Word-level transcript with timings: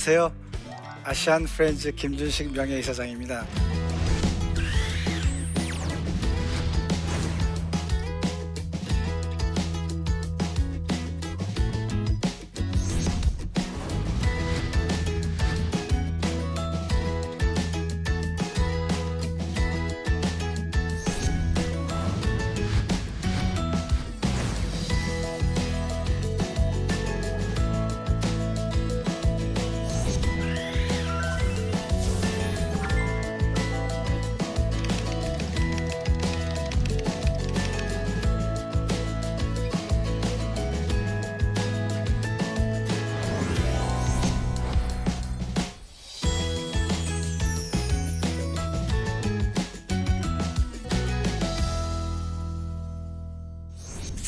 안녕하세요. 0.00 0.32
아시안 1.04 1.44
프렌즈 1.44 1.92
김준식 1.92 2.54
명예이사장입니다. 2.54 3.44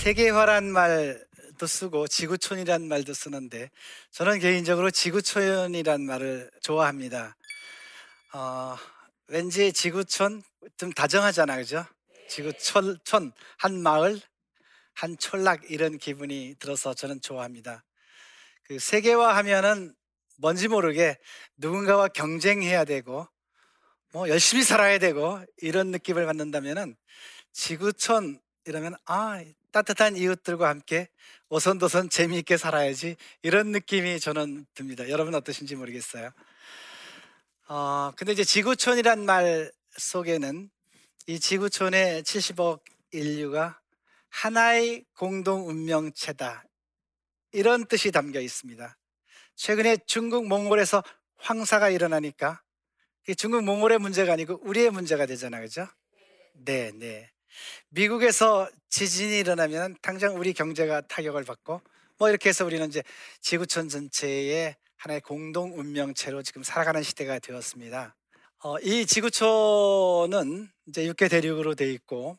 세계화란 0.02 0.64
말도 0.72 1.64
쓰고 1.64 2.08
지구촌이란 2.08 2.88
말도 2.88 3.14
쓰는데 3.14 3.70
저는 4.10 4.40
개인적으로 4.40 4.90
지구촌이란 4.90 6.04
말을 6.04 6.50
좋아합니다. 6.60 7.36
어, 8.32 8.76
왠지 9.28 9.72
지구촌 9.72 10.42
좀 10.76 10.92
다정하잖아, 10.92 11.56
그죠? 11.56 11.86
지구촌, 12.28 12.98
촌, 13.04 13.32
한 13.58 13.80
마을, 13.80 14.20
한 14.92 15.16
촌락 15.18 15.70
이런 15.70 15.98
기분이 15.98 16.56
들어서 16.58 16.94
저는 16.94 17.20
좋아합니다. 17.20 17.84
그 18.64 18.80
세계화 18.80 19.36
하면은 19.36 19.94
뭔지 20.36 20.66
모르게 20.66 21.16
누군가와 21.58 22.08
경쟁해야 22.08 22.84
되고 22.84 23.28
뭐 24.12 24.28
열심히 24.28 24.64
살아야 24.64 24.98
되고 24.98 25.40
이런 25.58 25.92
느낌을 25.92 26.26
받는다면은 26.26 26.96
지구촌 27.52 28.40
이러면 28.64 28.96
아 29.04 29.40
따뜻한 29.72 30.16
이웃들과 30.16 30.68
함께 30.68 31.08
오선도선 31.48 32.10
재미있게 32.10 32.56
살아야지 32.56 33.16
이런 33.42 33.72
느낌이 33.72 34.20
저는 34.20 34.66
듭니다. 34.74 35.08
여러분 35.08 35.34
어떠신지 35.34 35.76
모르겠어요. 35.76 36.30
어, 37.68 38.12
근데 38.16 38.32
이제 38.32 38.44
지구촌이란 38.44 39.24
말 39.24 39.72
속에는 39.96 40.70
이 41.26 41.40
지구촌의 41.40 42.22
70억 42.22 42.80
인류가 43.12 43.80
하나의 44.28 45.04
공동 45.14 45.68
운명체다. 45.68 46.64
이런 47.52 47.86
뜻이 47.86 48.10
담겨 48.10 48.40
있습니다. 48.40 48.96
최근에 49.56 49.98
중국 50.06 50.46
몽골에서 50.48 51.02
황사가 51.36 51.90
일어나니까 51.90 52.62
중국 53.36 53.62
몽골의 53.64 53.98
문제가 53.98 54.32
아니고 54.32 54.60
우리의 54.62 54.90
문제가 54.90 55.26
되잖아요. 55.26 55.62
그죠? 55.62 55.86
네, 56.54 56.90
네. 56.92 57.30
미국에서 57.90 58.68
지진이 58.88 59.38
일어나면 59.38 59.96
당장 60.02 60.36
우리 60.36 60.52
경제가 60.52 61.02
타격을 61.02 61.44
받고 61.44 61.80
뭐 62.18 62.28
이렇게 62.28 62.48
해서 62.50 62.64
우리는 62.64 62.86
이제 62.86 63.02
지구촌 63.40 63.88
전체의 63.88 64.76
하나의 64.96 65.20
공동 65.20 65.78
운명체로 65.78 66.42
지금 66.42 66.62
살아가는 66.62 67.02
시대가 67.02 67.38
되었습니다. 67.38 68.14
어, 68.64 68.78
이 68.78 69.04
지구촌은 69.06 70.70
이제 70.86 71.06
육계 71.06 71.28
대륙으로 71.28 71.74
돼 71.74 71.90
있고 71.92 72.38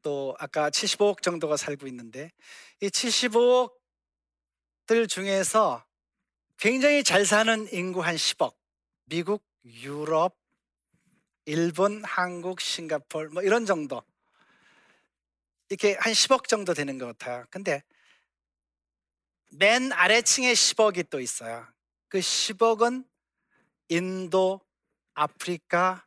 또 0.00 0.34
아까 0.38 0.70
75억 0.70 1.20
정도가 1.22 1.56
살고 1.56 1.86
있는데 1.88 2.32
이 2.80 2.88
75억들 2.88 3.70
중에서 5.08 5.84
굉장히 6.56 7.04
잘 7.04 7.26
사는 7.26 7.68
인구 7.72 8.00
한 8.00 8.16
10억 8.16 8.54
미국, 9.04 9.44
유럽, 9.64 10.36
일본, 11.44 12.02
한국, 12.04 12.60
싱가폴 12.60 13.28
뭐 13.28 13.42
이런 13.42 13.66
정도 13.66 14.02
이렇게 15.72 15.96
한 15.98 16.12
10억 16.12 16.48
정도 16.48 16.74
되는 16.74 16.98
것 16.98 17.06
같아요. 17.06 17.46
근데 17.48 17.82
맨 19.52 19.90
아래층에 19.90 20.52
10억이 20.52 21.08
또 21.08 21.18
있어요. 21.18 21.66
그 22.08 22.18
10억은 22.18 23.06
인도, 23.88 24.60
아프리카, 25.14 26.04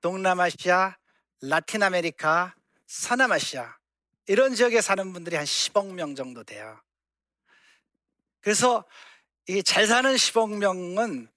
동남아시아, 0.00 0.96
라틴 1.42 1.84
아메리카, 1.84 2.56
서남아시아 2.88 3.76
이런 4.26 4.56
지역에 4.56 4.80
사는 4.80 5.12
분들이 5.12 5.36
한 5.36 5.44
10억 5.44 5.92
명 5.94 6.16
정도 6.16 6.42
돼요. 6.42 6.80
그래서 8.40 8.84
이 9.46 9.62
잘 9.62 9.86
사는 9.86 10.12
10억 10.12 10.58
명은 10.58 11.28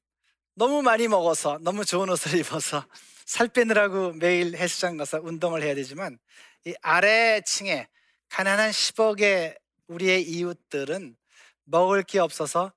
너무 0.56 0.82
많이 0.82 1.08
먹어서 1.08 1.60
너무 1.62 1.86
좋은 1.86 2.10
옷을 2.10 2.34
입어서 2.40 2.88
살 3.28 3.48
빼느라고 3.50 4.14
매일 4.14 4.58
헬스장 4.58 4.98
가서 4.98 5.20
운동을 5.22 5.62
해야 5.62 5.76
되지만 5.76 6.18
이 6.66 6.74
아래층에 6.82 7.88
가난한 8.30 8.72
10억의 8.72 9.58
우리의 9.88 10.24
이웃들은 10.24 11.16
먹을 11.64 12.04
게 12.04 12.20
없어서 12.20 12.74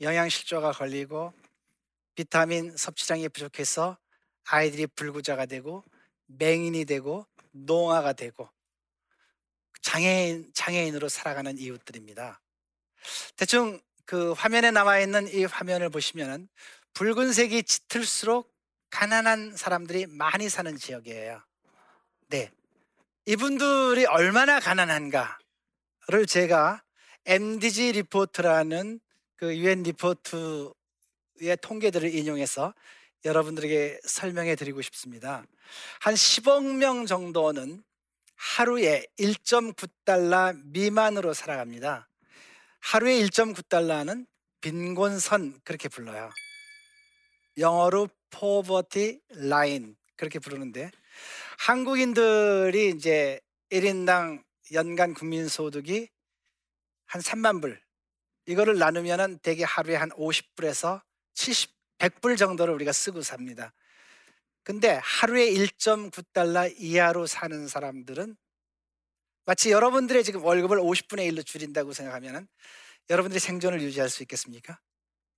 영양실조가 0.00 0.72
걸리고 0.72 1.32
비타민 2.14 2.76
섭취량이 2.76 3.28
부족해서 3.28 3.98
아이들이 4.44 4.86
불구자가 4.86 5.46
되고 5.46 5.84
맹인이 6.26 6.84
되고 6.84 7.26
노화가 7.52 8.12
되고 8.14 8.48
장애인 9.82 10.50
장애인으로 10.54 11.08
살아가는 11.08 11.56
이웃들입니다. 11.58 12.40
대충 13.36 13.80
그 14.06 14.32
화면에 14.32 14.70
나와 14.70 14.98
있는 14.98 15.28
이 15.28 15.44
화면을 15.44 15.90
보시면은 15.90 16.48
붉은색이 16.94 17.64
짙을수록 17.64 18.52
가난한 18.90 19.56
사람들이 19.56 20.06
많이 20.06 20.48
사는 20.48 20.76
지역이에요. 20.76 21.42
네. 22.28 22.50
이분들이 23.26 24.04
얼마나 24.04 24.60
가난한가를 24.60 26.26
제가 26.28 26.82
MDG 27.24 27.92
리포트라는 27.92 29.00
그 29.36 29.56
UN 29.56 29.82
리포트의 29.82 31.56
통계들을 31.62 32.14
인용해서 32.14 32.74
여러분들에게 33.24 34.00
설명해 34.04 34.56
드리고 34.56 34.82
싶습니다. 34.82 35.42
한 36.00 36.12
10억 36.12 36.76
명 36.76 37.06
정도는 37.06 37.82
하루에 38.36 39.06
1.9달러 39.18 40.60
미만으로 40.62 41.32
살아갑니다. 41.32 42.06
하루에 42.80 43.22
1.9달러는 43.22 44.26
빈곤선 44.60 45.60
그렇게 45.64 45.88
불러요. 45.88 46.28
영어로 47.56 48.08
poverty 48.28 49.20
line 49.34 49.94
그렇게 50.16 50.38
부르는데 50.38 50.90
한국인들이 51.58 52.90
이제 52.90 53.40
1인당 53.70 54.42
연간 54.72 55.14
국민 55.14 55.48
소득이 55.48 56.08
한 57.06 57.20
3만 57.20 57.60
불. 57.60 57.80
이거를 58.46 58.78
나누면은 58.78 59.38
대개 59.38 59.64
하루에 59.64 59.96
한 59.96 60.10
50불에서 60.10 61.02
70, 61.34 61.70
100불 61.98 62.36
정도를 62.36 62.74
우리가 62.74 62.92
쓰고 62.92 63.22
삽니다. 63.22 63.72
근데 64.62 64.98
하루에 65.02 65.50
1.9달러 65.50 66.74
이하로 66.78 67.26
사는 67.26 67.68
사람들은 67.68 68.36
마치 69.46 69.70
여러분들의 69.70 70.24
지금 70.24 70.42
월급을 70.42 70.78
50분의 70.78 71.30
1로 71.30 71.44
줄인다고 71.44 71.92
생각하면은 71.92 72.48
여러분들이 73.10 73.38
생존을 73.38 73.82
유지할 73.82 74.08
수 74.08 74.22
있겠습니까? 74.22 74.80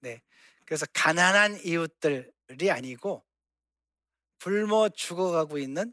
네. 0.00 0.22
그래서 0.64 0.86
가난한 0.92 1.60
이웃들이 1.64 2.70
아니고 2.70 3.24
굶어 4.40 4.88
죽어가고 4.88 5.58
있는 5.58 5.92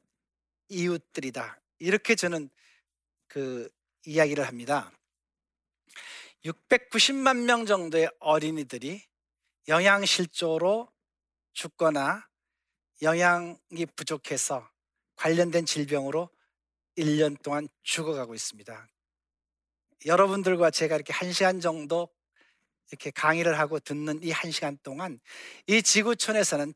이웃들이다. 0.70 1.60
이렇게 1.80 2.16
저는 2.16 2.50
그 3.28 3.70
이야기를 4.06 4.48
합니다. 4.48 4.92
690만 6.46 7.46
명 7.46 7.66
정도의 7.66 8.10
어린이들이 8.20 9.04
영양실조로 9.68 10.90
죽거나 11.54 12.28
영양이 13.02 13.86
부족해서 13.96 14.70
관련된 15.16 15.66
질병으로 15.66 16.30
1년 16.98 17.42
동안 17.42 17.68
죽어가고 17.84 18.36
있습니다. 18.36 18.88
여러분들과 20.06 20.70
제가 20.70 20.96
이렇게 20.96 21.14
한 21.14 21.32
시간 21.32 21.62
정도 21.62 22.10
이렇게 22.92 23.10
강의를 23.12 23.58
하고 23.58 23.80
듣는 23.80 24.22
이한 24.22 24.52
시간 24.52 24.78
동안 24.84 25.20
이 25.68 25.82
지구촌에서는 25.82 26.74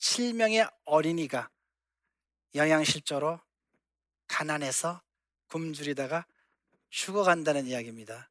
787명의 0.00 0.70
어린이가 0.84 1.50
영양실조로 2.54 3.40
가난해서 4.28 5.02
굶주리다가 5.48 6.26
죽어간다는 6.90 7.66
이야기입니다. 7.66 8.30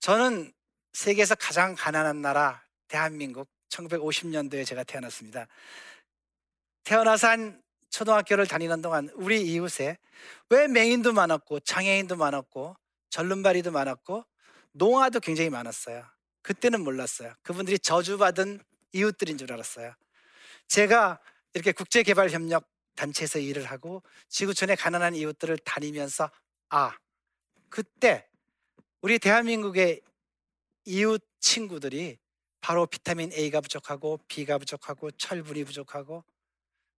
저는 0.00 0.52
세계에서 0.92 1.34
가장 1.34 1.74
가난한 1.74 2.22
나라 2.22 2.62
대한민국 2.86 3.48
1950년도에 3.68 4.66
제가 4.66 4.84
태어났습니다. 4.84 5.46
태어나서 6.84 7.28
한 7.28 7.62
초등학교를 7.90 8.46
다니는 8.46 8.82
동안 8.82 9.10
우리 9.14 9.42
이웃에 9.42 9.98
왜 10.50 10.68
맹인도 10.68 11.12
많았고 11.12 11.60
장애인도 11.60 12.16
많았고 12.16 12.76
절름발이도 13.10 13.70
많았고 13.70 14.24
농아도 14.72 15.20
굉장히 15.20 15.50
많았어요. 15.50 16.04
그때는 16.42 16.82
몰랐어요. 16.82 17.34
그분들이 17.42 17.78
저주받은 17.78 18.62
이웃들인 18.92 19.36
줄 19.36 19.52
알았어요. 19.52 19.94
제가 20.68 21.20
이렇게 21.54 21.72
국제개발협력 21.72 22.68
단체에서 22.94 23.38
일을 23.38 23.64
하고 23.64 24.02
지구촌의 24.28 24.76
가난한 24.76 25.14
이웃들을 25.14 25.58
다니면서 25.58 26.30
아 26.68 26.96
그때 27.68 28.28
우리 29.00 29.18
대한민국의 29.18 30.02
이웃 30.84 31.22
친구들이 31.40 32.18
바로 32.60 32.86
비타민 32.86 33.32
A가 33.32 33.60
부족하고 33.60 34.18
B가 34.28 34.58
부족하고 34.58 35.10
철분이 35.12 35.64
부족하고 35.64 36.24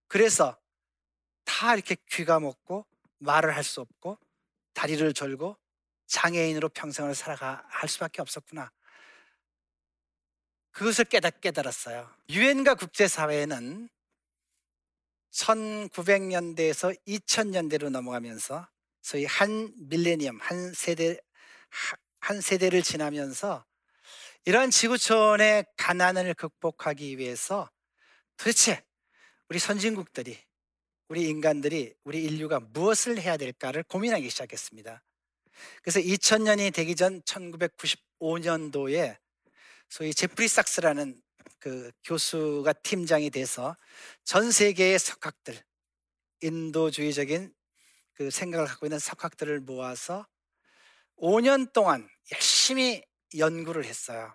그래서 0.09 0.57
다 1.45 1.75
이렇게 1.75 1.97
귀가 2.09 2.41
먹고 2.41 2.87
말을 3.19 3.55
할 3.55 3.63
수 3.65 3.81
없고 3.81 4.19
다리를 4.73 5.13
절고 5.13 5.57
장애인으로 6.07 6.71
평생을 6.71 7.15
살아가 7.15 7.63
할 7.69 7.89
수밖에 7.89 8.23
없었구나. 8.23 8.71
그것을 10.81 11.05
깨닫, 11.05 11.43
깨달았어요. 11.43 12.11
유엔과 12.31 12.75
국제사회는 12.77 13.91
1900년대에서 15.31 16.97
2000년대로 17.07 17.91
넘어가면서 17.91 18.67
소위 19.03 19.27
한 19.27 19.75
밀레니엄, 19.77 20.39
한 20.41 20.73
세대, 20.73 21.19
한 22.21 22.41
세대를 22.41 22.81
지나면서 22.81 23.67
이러한 24.47 24.71
지구촌의 24.71 25.67
가난을 25.77 26.33
극복하기 26.33 27.19
위해서 27.19 27.71
도대체 28.39 28.83
우리 29.51 29.59
선진국들이 29.59 30.39
우리 31.09 31.29
인간들이 31.29 31.93
우리 32.05 32.25
인류가 32.25 32.59
무엇을 32.59 33.21
해야 33.21 33.37
될까를 33.37 33.83
고민하기 33.83 34.31
시작했습니다. 34.31 35.03
그래서 35.83 36.01
2000년이 36.01 36.73
되기 36.73 36.97
전 36.97 37.21
1995년도에 37.21 39.19
소위 39.91 40.15
제프리 40.15 40.47
삭스라는 40.47 41.21
그 41.59 41.91
교수가 42.05 42.73
팀장이 42.75 43.29
돼서 43.31 43.77
전 44.23 44.53
세계의 44.53 45.01
석학들 45.01 45.61
인도주의적인 46.43 47.53
그 48.15 48.31
생각을 48.31 48.67
갖고 48.67 48.87
있는 48.87 49.01
석학들을 49.01 49.61
모아서 49.61 50.27
5년 51.19 51.73
동안 51.73 52.09
열심히 52.33 53.05
연구를 53.37 53.85
했어요. 53.85 54.33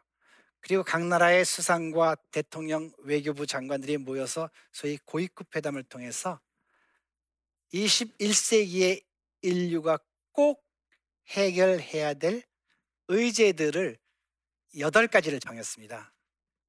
그리고 0.59 0.83
각 0.83 1.03
나라의 1.05 1.45
수상과 1.45 2.15
대통령 2.31 2.91
외교부 2.99 3.47
장관들이 3.47 3.97
모여서 3.97 4.49
소위 4.73 4.97
고위급 5.05 5.55
회담을 5.55 5.83
통해서 5.83 6.41
21세기의 7.73 9.03
인류가 9.41 9.99
꼭 10.33 10.65
해결해야 11.27 12.15
될 12.15 12.43
의제들을 13.07 13.97
8가지를 14.75 15.41
정했습니다. 15.41 16.13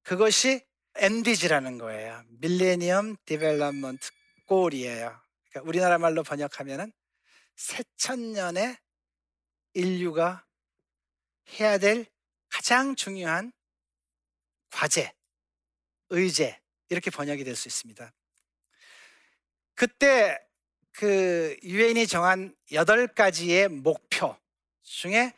그것이 0.03 0.65
MDG라는 0.95 1.77
거예요. 1.77 2.23
Millennium 2.39 3.17
Development 3.25 4.09
Goal이에요. 4.45 5.19
그러니까 5.49 5.69
우리나라 5.69 5.97
말로 5.97 6.23
번역하면은 6.23 6.91
새천년에 7.55 8.79
인류가 9.73 10.45
해야 11.59 11.77
될 11.77 12.05
가장 12.49 12.95
중요한 12.95 13.51
과제, 14.71 15.13
의제 16.09 16.59
이렇게 16.89 17.11
번역이 17.11 17.43
될 17.43 17.55
수 17.55 17.67
있습니다. 17.67 18.11
그때 19.75 20.39
그 20.91 21.55
유엔이 21.63 22.07
정한 22.07 22.55
여덟 22.71 23.07
가지의 23.07 23.67
목표 23.67 24.35
중에 24.81 25.33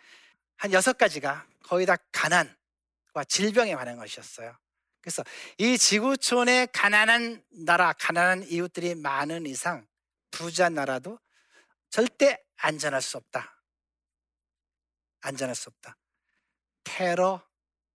한 0.56 0.71
여섯 0.71 0.98
가지가 0.98 1.45
거의 1.63 1.86
다 1.86 1.98
가난 2.12 2.56
과 3.19 3.24
질병에 3.25 3.75
관한 3.75 3.98
것이었어요. 3.98 4.57
그래서 5.01 5.24
이 5.57 5.77
지구촌에 5.77 6.68
가난한 6.68 7.44
나라, 7.66 7.92
가난한 7.92 8.44
이웃들이 8.44 8.95
많은 8.95 9.45
이상 9.45 9.86
부자 10.31 10.69
나라도 10.69 11.19
절대 11.89 12.42
안전할 12.56 13.01
수 13.01 13.18
없다. 13.18 13.62
안전할 15.19 15.54
수 15.54 15.69
없다. 15.69 15.98
테러, 16.86 17.45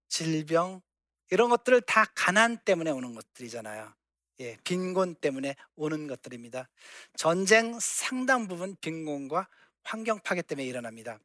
질병 0.09 0.83
이런 1.31 1.49
것들을 1.49 1.81
다 1.83 2.05
가난 2.15 2.59
때문에 2.59 2.91
오는 2.91 3.15
것들이잖아요. 3.15 3.95
예, 4.41 4.59
빈곤 4.65 5.15
때문에 5.15 5.57
오는 5.75 6.07
것들입니다. 6.07 6.69
전쟁 7.17 7.79
상당 7.81 8.47
부분 8.47 8.77
빈곤과 8.77 9.49
환경 9.85 10.21
파괴 10.21 10.43
때문에 10.43 10.67
일어납니다. 10.67 11.19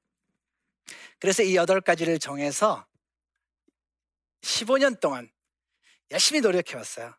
그래서 1.20 1.44
이 1.44 1.58
여덟 1.58 1.82
가지를 1.82 2.18
정해서 2.18 2.89
15년 4.42 5.00
동안 5.00 5.30
열심히 6.12 6.42
노력해 6.42 6.76
왔어요. 6.76 7.16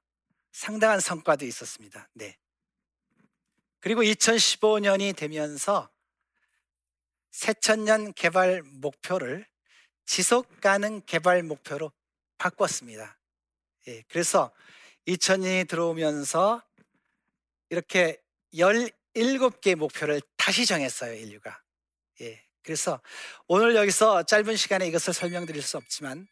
상당한 0.53 1.01
성과도 1.01 1.45
있었습니다. 1.45 2.09
네. 2.15 2.37
그리고 3.81 4.03
2015년이 4.03 5.17
되면서 5.17 5.91
새천년 7.31 8.13
개발 8.15 8.63
목표를 8.63 9.47
지속 10.05 10.61
가능 10.61 11.01
개발 11.03 11.43
목표로 11.43 11.93
바꿨습니다. 12.37 13.19
예, 13.87 14.03
그래서 14.09 14.53
2000년이 15.07 15.69
들어오면서 15.69 16.63
이렇게 17.71 18.21
17개 18.55 19.77
목표를 19.77 20.21
다시 20.37 20.67
정했어요, 20.67 21.15
인류가. 21.15 21.63
예. 22.21 22.45
그래서 22.63 23.01
오늘 23.47 23.75
여기서 23.75 24.25
짧은 24.25 24.57
시간에 24.57 24.87
이것을 24.89 25.15
설명드릴 25.15 25.63
수 25.63 25.77
없지만 25.77 26.29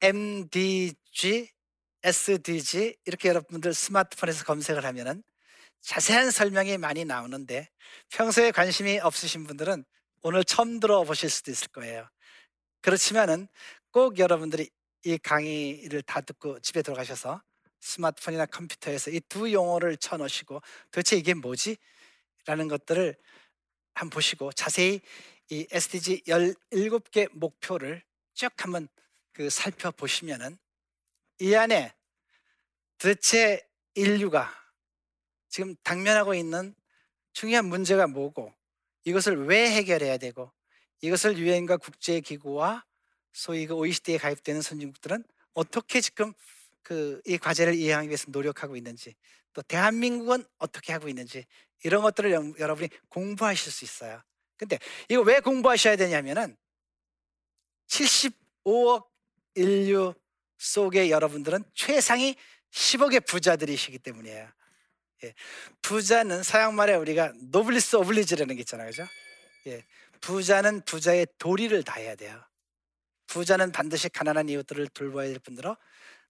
MDG, 0.00 1.50
SDG 2.02 2.96
이렇게 3.06 3.28
여러분들 3.28 3.74
스마트폰에서 3.74 4.44
검색을 4.44 4.84
하면은 4.84 5.22
자세한 5.80 6.30
설명이 6.30 6.78
많이 6.78 7.04
나오는데 7.04 7.68
평소에 8.10 8.50
관심이 8.50 8.98
없으신 8.98 9.44
분들은 9.46 9.84
오늘 10.22 10.44
처음 10.44 10.80
들어보실 10.80 11.30
수도 11.30 11.50
있을 11.50 11.68
거예요. 11.68 12.08
그렇지만은 12.82 13.48
꼭 13.90 14.18
여러분들이 14.18 14.68
이 15.04 15.18
강의를 15.18 16.02
다 16.02 16.20
듣고 16.20 16.58
집에 16.60 16.82
들어가셔서 16.82 17.42
스마트폰이나 17.80 18.46
컴퓨터에서 18.46 19.10
이 19.12 19.20
두 19.28 19.52
용어를 19.52 19.96
쳐놓으시고 19.96 20.60
도대체 20.90 21.16
이게 21.16 21.34
뭐지? 21.34 21.76
라는 22.46 22.68
것들을 22.68 23.16
한번 23.94 24.10
보시고 24.10 24.52
자세히 24.52 25.00
이 25.50 25.66
SDG 25.70 26.22
17개 26.24 27.28
목표를 27.32 28.02
쭉 28.34 28.50
한번 28.58 28.88
그 29.36 29.50
살펴보시면은 29.50 30.56
이 31.40 31.54
안에 31.54 31.94
도대체 32.96 33.68
인류가 33.94 34.50
지금 35.50 35.76
당면하고 35.82 36.32
있는 36.32 36.74
중요한 37.34 37.66
문제가 37.66 38.06
뭐고 38.06 38.54
이것을 39.04 39.44
왜 39.44 39.70
해결해야 39.72 40.16
되고 40.16 40.50
이것을 41.02 41.36
유엔과 41.36 41.76
국제기구와 41.76 42.86
소위 43.34 43.66
그 43.66 43.74
OECD에 43.74 44.16
가입되는 44.16 44.62
선진국들은 44.62 45.22
어떻게 45.52 46.00
지금 46.00 46.32
그 46.82 47.20
이 47.26 47.36
과제를 47.36 47.74
이해하기 47.74 48.08
위해서 48.08 48.24
노력하고 48.30 48.74
있는지 48.74 49.16
또 49.52 49.60
대한민국은 49.60 50.46
어떻게 50.56 50.94
하고 50.94 51.10
있는지 51.10 51.44
이런 51.84 52.00
것들을 52.00 52.32
여러분이 52.58 52.88
공부하실 53.10 53.70
수 53.70 53.84
있어요. 53.84 54.22
근데 54.56 54.78
이거 55.10 55.20
왜 55.20 55.40
공부하셔야 55.40 55.96
되냐면은 55.96 56.56
75억 57.88 59.15
인류 59.56 60.14
속에 60.58 61.10
여러분들은 61.10 61.64
최상위 61.74 62.36
10억의 62.70 63.26
부자들이시기 63.26 63.98
때문이에요. 63.98 64.48
예. 65.24 65.34
부자는 65.82 66.42
서양 66.42 66.74
말에 66.76 66.94
우리가 66.94 67.32
노블리스 67.50 67.96
오블리지라는 67.96 68.54
게 68.54 68.60
있잖아요. 68.60 68.90
그죠? 68.90 69.06
예. 69.66 69.84
부자는 70.20 70.82
부자의 70.84 71.26
도리를 71.38 71.82
다해야 71.82 72.14
돼요. 72.14 72.42
부자는 73.26 73.72
반드시 73.72 74.08
가난한 74.08 74.48
이웃들을 74.48 74.88
돌봐야 74.88 75.28
될 75.28 75.38
뿐더러 75.38 75.76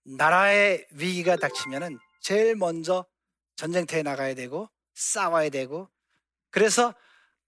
나라의 0.05 0.87
위기가 0.93 1.37
닥치면은 1.37 1.99
제일 2.21 2.55
먼저 2.57 3.05
전쟁터에 3.57 4.03
나가야 4.03 4.35
되고 4.35 4.71
싸워야 4.95 5.51
되고 5.51 5.89
그래서 6.51 6.95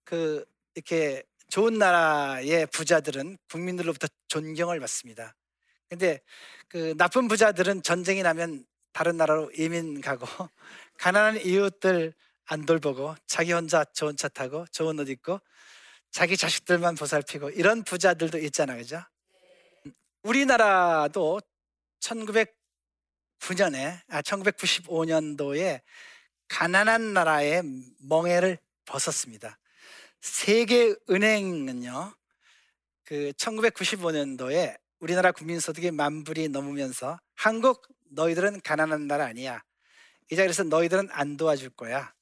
그 0.04 0.44
이렇게 0.74 1.22
좋은 1.48 1.74
나라의 1.74 2.66
부자들은 2.66 3.38
국민들로부터 3.50 4.06
존경을 4.28 4.80
받습니다. 4.80 5.34
근데 5.88 6.20
그 6.68 6.94
나쁜 6.96 7.28
부자들은 7.28 7.82
전쟁이 7.82 8.22
나면 8.22 8.66
다른 8.92 9.16
나라로 9.16 9.50
이민 9.56 10.00
가고 10.00 10.26
가난한 10.98 11.44
이웃들 11.44 12.12
안 12.46 12.66
돌보고 12.66 13.14
자기 13.26 13.52
혼자 13.52 13.84
좋은 13.84 14.16
차 14.16 14.28
타고 14.28 14.66
좋은 14.72 14.98
옷 14.98 15.08
입고 15.08 15.40
자기 16.10 16.36
자식들만 16.36 16.94
보살피고 16.94 17.50
이런 17.50 17.84
부자들도 17.84 18.38
있잖아요. 18.38 18.78
그죠? 18.78 19.02
우리나라도 20.22 21.40
1909년에 22.00 24.00
아 24.08 24.22
1995년도에 24.22 25.82
가난한 26.48 27.12
나라의 27.12 27.62
멍에를 28.00 28.58
벗었습니다. 28.84 29.58
세계 30.20 30.94
은행은요. 31.08 32.14
그 33.04 33.32
1995년도에 33.36 34.76
우리나라 35.00 35.30
국민 35.32 35.60
소득이 35.60 35.90
만 35.90 36.24
불이 36.24 36.48
넘으면서 36.48 37.20
한국 37.34 37.86
너희들은 38.10 38.60
가난한 38.62 39.06
나라 39.06 39.26
아니야. 39.26 39.62
이제 40.30 40.42
그래서 40.42 40.64
너희들은 40.64 41.08
안 41.12 41.36
도와줄 41.36 41.70
거야. 41.70 42.12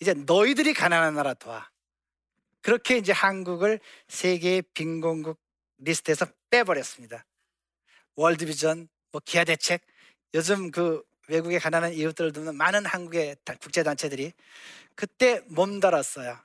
이제 0.00 0.14
너희들이 0.14 0.74
가난한 0.74 1.14
나라 1.14 1.34
도와. 1.34 1.70
그렇게 2.60 2.96
이제 2.96 3.12
한국을 3.12 3.78
세계 4.08 4.62
빈곤국 4.62 5.38
리스트에서 5.78 6.26
빼버렸습니다. 6.50 7.24
월드비전, 8.16 8.88
뭐 9.12 9.20
기아 9.24 9.44
대책, 9.44 9.82
요즘 10.34 10.70
그 10.70 11.02
외국의 11.28 11.60
가난한 11.60 11.92
이웃들을 11.92 12.32
돕는 12.32 12.56
많은 12.56 12.84
한국의 12.86 13.36
국제 13.60 13.82
단체들이 13.82 14.32
그때 14.94 15.42
몸달았어요. 15.46 16.38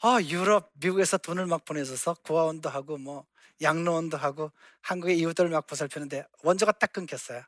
아 0.00 0.18
유럽, 0.22 0.70
미국에서 0.74 1.18
돈을 1.18 1.46
막 1.46 1.64
보내줘서 1.64 2.14
고아원도 2.22 2.68
하고 2.68 2.98
뭐 2.98 3.26
양로원도 3.64 4.16
하고 4.16 4.52
한국의 4.82 5.18
이웃들을 5.18 5.50
막 5.50 5.66
보살피는데 5.66 6.24
원조가 6.42 6.72
딱 6.72 6.92
끊겼어요. 6.92 7.42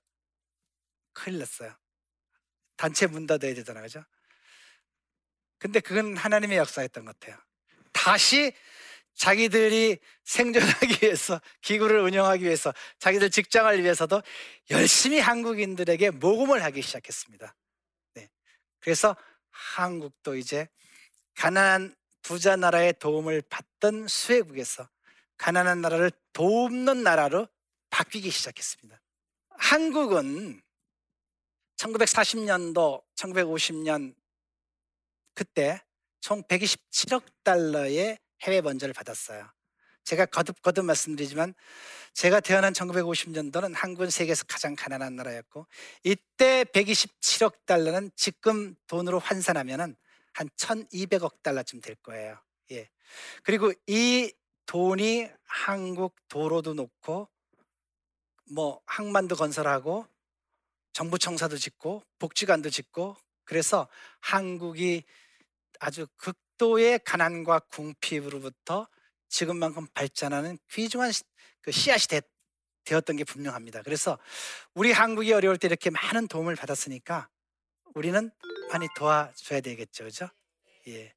큰일 1.13 1.39
났어요. 1.39 1.75
단체 2.77 3.07
문 3.07 3.27
닫아야 3.27 3.55
되잖아요, 3.55 3.85
그죠? 3.85 4.05
근데 5.59 5.81
그건 5.81 6.17
하나님의 6.17 6.59
역사였던 6.59 7.05
것 7.05 7.19
같아요. 7.19 7.41
다시 7.93 8.53
자기들이 9.15 9.99
생존하기 10.25 10.99
위해서 11.03 11.41
기구를 11.63 12.01
운영하기 12.01 12.45
위해서 12.45 12.73
자기들 12.99 13.31
직장을 13.31 13.83
위해서도 13.83 14.23
열심히 14.71 15.19
한국인들에게 15.19 16.11
모금을 16.11 16.63
하기 16.65 16.83
시작했습니다. 16.83 17.55
네. 18.15 18.31
그래서 18.81 19.17
한국도 19.51 20.37
이제 20.37 20.69
가난한 21.35 21.97
부자 22.23 22.57
나라의 22.57 22.95
도움을 22.99 23.43
받던 23.49 24.09
수혜국에서 24.09 24.89
가난한 25.39 25.81
나라를 25.81 26.11
돕는 26.33 27.03
나라로 27.03 27.49
바뀌기 27.91 28.31
시작했습니다. 28.31 29.01
한국은 29.51 30.61
1940년도, 31.77 33.03
1950년 33.15 34.15
그때 35.35 35.83
총 36.21 36.43
127억 36.45 37.25
달러의 37.45 38.19
해외 38.43 38.61
번제를 38.61 38.95
받았어요. 38.95 39.51
제가 40.05 40.27
거듭 40.27 40.63
거듭 40.63 40.85
말씀드리지만 40.85 41.55
제가 42.15 42.41
태어난 42.41 42.73
1950년도는 42.73 43.75
한국은 43.75 44.09
세계에서 44.09 44.45
가장 44.45 44.75
가난한 44.77 45.17
나라였고 45.17 45.67
이때 46.05 46.65
127억 46.65 47.67
달러는 47.67 48.11
지금 48.15 48.75
돈으로 48.87 49.19
환산하면은 49.19 49.97
한 50.33 50.49
1,200억 50.51 51.43
달러쯤 51.43 51.81
될 51.81 51.97
거예요. 51.97 52.41
예. 52.71 52.89
그리고 53.43 53.73
이 53.87 54.33
돈이 54.67 55.29
한국 55.45 56.15
도로도 56.29 56.75
놓고 56.75 57.29
뭐 58.53 58.81
항만도 58.87 59.37
건설하고 59.37 60.07
정부 60.93 61.19
청사도 61.19 61.57
짓고 61.57 62.03
복지관도 62.19 62.71
짓고 62.71 63.17
그래서 63.45 63.89
한국이 64.21 65.05
아주 65.79 66.07
극도의 66.17 67.01
가난과 67.05 67.61
궁핍으로부터 67.71 68.89
지금만큼 69.29 69.87
발전하는 69.95 70.59
귀중한 70.71 71.13
그 71.61 71.71
씨앗이 71.71 72.07
되, 72.09 72.21
되었던 72.85 73.17
게 73.17 73.25
분명합니다. 73.25 73.83
그래서 73.83 74.19
우리 74.75 74.93
한국이 74.93 75.33
어려울 75.33 75.59
때 75.59 75.69
이렇게 75.69 75.91
많은 75.91 76.29
도움을 76.29 76.57
받았으니까 76.57 77.29
우리는 77.95 78.31
많이 78.71 78.87
도와줘야 78.97 79.61
되겠죠, 79.61 80.05
그죠? 80.05 80.29
예. 80.89 81.16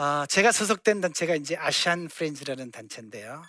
아, 0.00 0.26
제가 0.26 0.52
소속된 0.52 1.00
단체가 1.00 1.34
이제 1.34 1.56
아시안 1.56 2.08
프렌즈라는 2.08 2.70
단체인데요. 2.70 3.44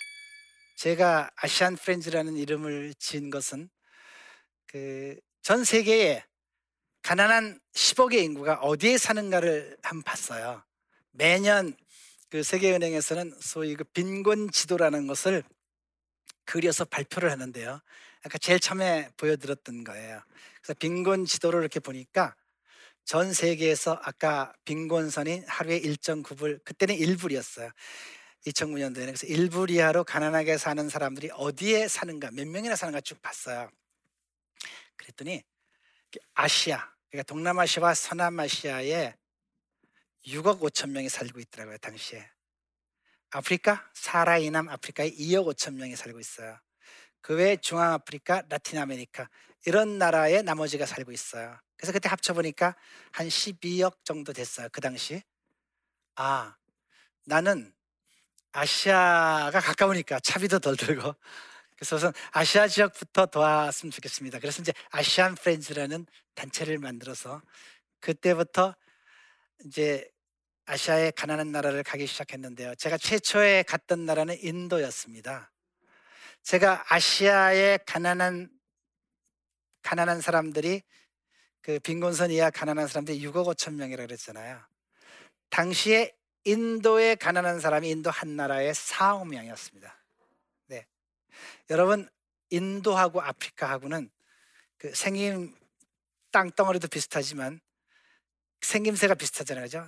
제가 0.77 1.29
아시안 1.35 1.75
프렌즈라는 1.75 2.37
이름을 2.37 2.93
지은 2.99 3.29
것은 3.29 3.69
그 4.67 5.19
전 5.41 5.63
세계에 5.63 6.23
가난한 7.01 7.59
10억의 7.73 8.23
인구가 8.23 8.55
어디에 8.55 8.97
사는가를 8.97 9.77
한번 9.81 10.03
봤어요. 10.03 10.63
매년 11.11 11.75
그 12.29 12.43
세계은행에서는 12.43 13.33
소위 13.39 13.75
그 13.75 13.83
빈곤 13.83 14.51
지도라는 14.51 15.07
것을 15.07 15.43
그려서 16.45 16.85
발표를 16.85 17.31
하는데요. 17.31 17.81
아까 18.23 18.37
제일 18.37 18.59
처음에 18.59 19.09
보여드렸던 19.17 19.83
거예요. 19.85 20.21
그래서 20.61 20.77
빈곤 20.77 21.25
지도를 21.25 21.61
이렇게 21.61 21.79
보니까 21.79 22.35
전 23.09 23.33
세계에서 23.33 23.99
아까 24.03 24.53
빈곤선이 24.65 25.45
하루에 25.47 25.81
1.9불, 25.81 26.63
그때는 26.63 26.95
1불이었어요. 26.95 27.73
2009년도에는 28.45 28.93
그래서 28.93 29.25
1불 29.25 29.71
이하로 29.71 30.03
가난하게 30.03 30.59
사는 30.59 30.87
사람들이 30.87 31.31
어디에 31.33 31.87
사는가, 31.87 32.29
몇 32.29 32.47
명이나 32.47 32.75
사는가 32.75 33.01
쭉 33.01 33.19
봤어요. 33.19 33.71
그랬더니 34.95 35.41
아시아, 36.35 36.87
그러니까 37.09 37.23
동남아시아와 37.33 37.95
서남아시아에 37.95 39.15
6억 40.27 40.59
5천 40.59 40.91
명이 40.91 41.09
살고 41.09 41.39
있더라고요, 41.39 41.79
당시에. 41.79 42.29
아프리카, 43.31 43.89
사라 43.95 44.37
이남 44.37 44.69
아프리카에 44.69 45.09
2억 45.09 45.47
5천 45.55 45.73
명이 45.73 45.95
살고 45.95 46.19
있어요. 46.19 46.59
그 47.21 47.33
외에 47.33 47.57
중앙아프리카, 47.57 48.43
라틴 48.49 48.77
아메리카 48.77 49.29
이런 49.65 49.97
나라에 49.97 50.43
나머지가 50.43 50.85
살고 50.85 51.11
있어요. 51.11 51.59
그래서 51.79 51.93
그때 51.93 52.09
합쳐보니까 52.09 52.75
한 53.13 53.27
12억 53.29 54.03
정도 54.03 54.33
됐어요. 54.33 54.67
그 54.74 54.81
당시. 54.81 55.24
아, 56.15 56.57
나는 57.25 57.74
아시아가 58.51 59.62
가까우니까 59.62 60.19
차비도 60.19 60.59
덜 60.59 60.75
들고 60.75 61.15
그래서 61.77 61.95
우선 61.95 62.12
아시아 62.31 62.67
지역부터 62.67 63.27
도왔으면 63.27 63.91
좋겠습니다. 63.91 64.39
그래서 64.39 64.62
이제 64.62 64.74
아시안 64.89 65.36
프렌즈라는 65.36 66.05
단체를 66.36 66.79
만들어서 66.79 67.41
그때부터 68.01 68.75
이제 69.65 70.05
아시아의 70.65 71.13
가난한 71.13 71.53
나라를 71.53 71.83
가기 71.83 72.05
시작했는데요. 72.07 72.75
제가 72.75 72.98
최초에 72.98 73.63
갔던 73.63 74.05
나라는 74.05 74.38
인도였습니다. 74.41 75.53
제가 76.43 76.83
아시아의 76.89 77.79
가난한 77.86 78.50
가난한 79.81 80.19
사람들이 80.19 80.83
그 81.61 81.79
빈곤선 81.79 82.31
이하 82.31 82.49
가난한 82.49 82.87
사람들이 82.87 83.19
6억 83.21 83.53
5천 83.53 83.73
명이라 83.75 84.05
그랬잖아요. 84.05 84.61
당시에 85.49 86.15
인도의 86.45 87.17
가난한 87.17 87.59
사람이 87.59 87.89
인도 87.89 88.09
한 88.09 88.35
나라에 88.35 88.71
4억 88.71 89.27
명이었습니다. 89.27 89.97
네. 90.67 90.85
여러분 91.69 92.09
인도하고 92.49 93.21
아프리카하고는 93.21 94.09
그 94.77 94.93
생김 94.95 95.53
땅덩어리도 96.31 96.87
비슷하지만 96.87 97.59
생김새가 98.61 99.15
비슷하잖아요. 99.15 99.65
그죠? 99.65 99.87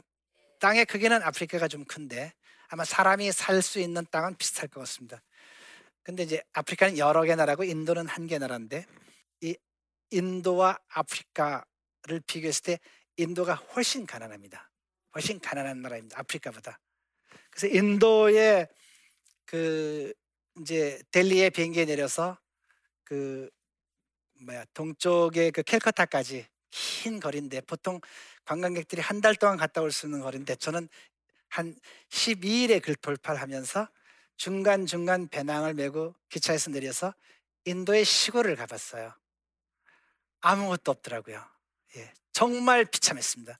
땅의 0.59 0.85
크기는 0.85 1.21
아프리카가 1.23 1.67
좀 1.67 1.85
큰데 1.85 2.33
아마 2.67 2.83
사람이 2.85 3.31
살 3.31 3.61
수 3.61 3.79
있는 3.79 4.05
땅은 4.11 4.35
비슷할 4.37 4.67
것 4.69 4.81
같습니다. 4.81 5.21
근데 6.03 6.23
이제 6.23 6.41
아프리카는 6.53 6.97
여러 6.97 7.23
개 7.23 7.35
나라고 7.35 7.63
인도는 7.63 8.07
한 8.07 8.27
개 8.27 8.37
나라인데 8.37 8.85
이 8.85 9.00
인도와 10.11 10.77
아프리카를 10.89 12.21
비교했을 12.27 12.63
때 12.63 12.79
인도가 13.17 13.55
훨씬 13.55 14.05
가난합니다. 14.05 14.69
훨씬 15.15 15.39
가난한 15.39 15.81
나라입니다. 15.81 16.19
아프리카보다. 16.19 16.79
그래서 17.51 17.67
인도의 17.75 18.67
그 19.45 20.13
이제 20.61 21.01
델리에 21.11 21.49
비행기에 21.49 21.85
내려서 21.85 22.37
그 23.03 23.49
뭐야 24.41 24.65
동쪽의 24.73 25.51
그 25.51 25.63
캘커타까지 25.63 26.47
긴 26.71 27.19
거리인데 27.19 27.61
보통 27.61 27.99
관광객들이 28.45 29.01
한 29.01 29.21
달 29.21 29.35
동안 29.35 29.57
갔다 29.57 29.81
올 29.81 29.91
수 29.91 30.07
있는 30.07 30.21
거리인데 30.21 30.55
저는 30.55 30.89
한 31.49 31.75
12일에 32.09 32.81
그 32.81 32.95
돌파를 32.95 33.41
하면서 33.41 33.87
중간중간 34.37 35.27
배낭을 35.29 35.73
메고 35.75 36.15
기차에서 36.29 36.71
내려서 36.71 37.13
인도의 37.65 38.05
시골을 38.05 38.55
가봤어요. 38.55 39.13
아무것도 40.41 40.91
없더라고요. 40.91 41.43
예, 41.97 42.13
정말 42.33 42.85
비참했습니다. 42.85 43.59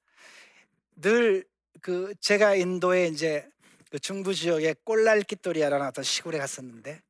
늘 1.02 1.52
그 1.82 2.14
제가 2.20 2.56
인도에 2.56 3.08
이제 3.08 3.50
그 3.90 3.98
중부 4.00 4.36
지역의 4.36 4.76
꼴랄키토리아라는 4.84 5.88
어떤 5.88 6.04
시골에 6.04 6.38
갔었는데 6.38 7.02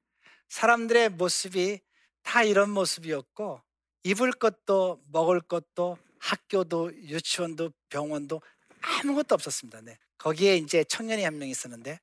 사람들의 0.48 1.10
모습이 1.10 1.80
다 2.24 2.44
이런 2.44 2.70
모습이었고 2.72 3.62
입을 4.04 4.32
것도 4.32 5.02
먹을 5.12 5.42
것도 5.42 5.98
학교도 6.20 6.94
유치원도 7.04 7.72
병원도 7.90 8.42
아무것도 8.82 9.36
없었습니다. 9.36 9.82
네. 9.82 9.98
거기에 10.18 10.56
이제 10.58 10.84
청년이 10.86 11.24
한 11.24 11.38
명 11.38 11.50
있었는데 11.50 12.00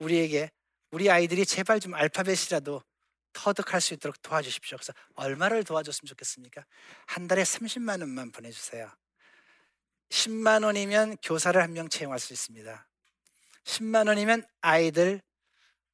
우리에게 0.00 0.50
우리 0.90 1.10
아이들이 1.10 1.46
제발 1.46 1.78
좀 1.78 1.94
알파벳이라도 1.94 2.82
터득할 3.32 3.80
수 3.80 3.94
있도록 3.94 4.20
도와주십시오. 4.22 4.76
그래서 4.78 4.92
얼마를 5.14 5.64
도와줬으면 5.64 6.08
좋겠습니까? 6.08 6.64
한 7.06 7.28
달에 7.28 7.42
30만 7.42 8.00
원만 8.00 8.30
보내주세요. 8.32 8.90
10만 10.10 10.64
원이면 10.64 11.16
교사를 11.22 11.60
한 11.60 11.72
명 11.72 11.88
채용할 11.88 12.18
수 12.18 12.32
있습니다. 12.32 12.88
10만 13.64 14.08
원이면 14.08 14.44
아이들 14.60 15.22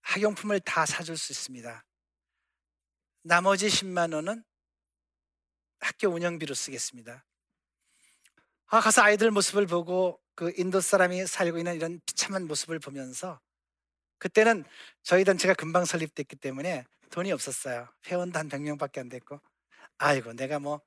학용품을 0.00 0.60
다 0.60 0.86
사줄 0.86 1.18
수 1.18 1.32
있습니다. 1.32 1.84
나머지 3.22 3.66
10만 3.66 4.14
원은 4.14 4.44
학교 5.80 6.08
운영비로 6.08 6.54
쓰겠습니다. 6.54 7.24
아, 8.68 8.80
가서 8.80 9.02
아이들 9.02 9.30
모습을 9.30 9.66
보고 9.66 10.20
그 10.34 10.52
인도 10.56 10.80
사람이 10.80 11.26
살고 11.26 11.58
있는 11.58 11.74
이런 11.76 12.00
비참한 12.06 12.46
모습을 12.46 12.78
보면서 12.78 13.40
그때는 14.18 14.64
저희 15.02 15.24
단체가 15.24 15.54
금방 15.54 15.84
설립됐기 15.84 16.36
때문에 16.36 16.84
돈이 17.10 17.32
없었어요. 17.32 17.88
회원도 18.06 18.38
한 18.38 18.48
100명밖에 18.48 18.98
안 18.98 19.08
됐고. 19.08 19.40
아이고, 19.98 20.32
내가 20.34 20.58
뭐 20.60 20.80